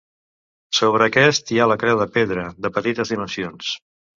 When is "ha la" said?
1.65-1.77